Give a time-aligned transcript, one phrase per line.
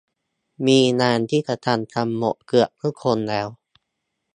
[0.65, 3.47] มีงานที่จะทำกันหมด เกือบทุกคนแล้ว